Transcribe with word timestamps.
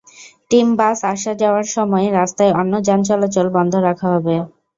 Team 0.51 0.67
bus 0.77 0.99
আসা-যাওয়ার 1.11 1.65
সময় 1.71 2.07
রাস্তায় 2.11 2.55
অন্য 2.55 2.73
যান 2.87 2.99
চলাচল 3.09 3.47
বন্ধ 3.55 3.73
রাখা 3.87 4.07
হবে। 4.13 4.35